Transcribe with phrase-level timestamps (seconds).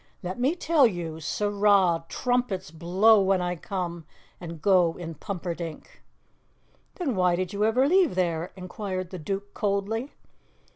[0.23, 4.05] Let me tell you, sirrah trumpets blow when I come
[4.39, 6.01] and go in Pumperdink!"
[6.95, 10.13] "Then why did you ever leave there?" inquired the Duke coldly.